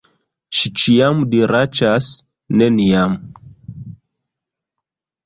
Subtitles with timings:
[0.59, 2.07] Ŝi ĉiam diraĉas,
[2.63, 3.13] "Neniam!"